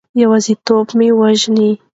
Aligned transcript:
یوازیتوب 0.21 0.87
مو 0.97 1.07
وژني. 1.19 1.69